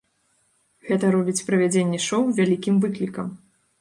Гэта 0.87 1.11
робіць 1.15 1.45
правядзенне 1.49 1.99
шоу 2.07 2.23
вялікім 2.41 2.75
выклікам. 2.87 3.27